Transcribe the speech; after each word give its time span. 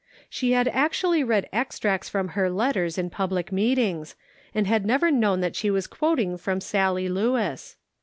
She 0.31 0.53
had 0.53 0.67
actually 0.69 1.23
read 1.23 1.47
extracts 1.53 2.09
from 2.09 2.29
her 2.29 2.49
letters 2.49 2.97
in 2.97 3.11
public 3.11 3.51
meetings, 3.51 4.15
and 4.51 4.65
had 4.65 4.83
never 4.83 5.11
known 5.11 5.41
that 5.41 5.55
she 5.55 5.69
was 5.69 5.85
quoting 5.85 6.39
from 6.39 6.59
Sallie 6.59 7.07
Lewis. 7.07 7.75